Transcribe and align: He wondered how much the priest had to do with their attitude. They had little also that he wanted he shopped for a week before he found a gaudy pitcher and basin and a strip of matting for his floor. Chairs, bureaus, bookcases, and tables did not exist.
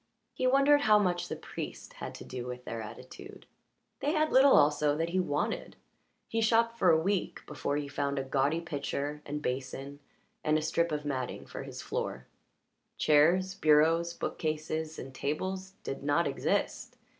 He 0.33 0.47
wondered 0.47 0.81
how 0.81 0.97
much 0.97 1.27
the 1.27 1.35
priest 1.35 1.93
had 1.93 2.15
to 2.15 2.23
do 2.25 2.47
with 2.47 2.65
their 2.65 2.81
attitude. 2.81 3.45
They 3.99 4.13
had 4.13 4.31
little 4.31 4.57
also 4.57 4.97
that 4.97 5.09
he 5.09 5.19
wanted 5.19 5.75
he 6.27 6.41
shopped 6.41 6.79
for 6.79 6.89
a 6.89 6.99
week 6.99 7.45
before 7.45 7.77
he 7.77 7.87
found 7.87 8.17
a 8.17 8.23
gaudy 8.23 8.61
pitcher 8.61 9.21
and 9.27 9.43
basin 9.43 9.99
and 10.43 10.57
a 10.57 10.61
strip 10.63 10.91
of 10.91 11.05
matting 11.05 11.45
for 11.45 11.61
his 11.61 11.83
floor. 11.83 12.25
Chairs, 12.97 13.53
bureaus, 13.53 14.13
bookcases, 14.15 14.97
and 14.97 15.13
tables 15.13 15.73
did 15.83 16.01
not 16.01 16.25
exist. 16.25 16.97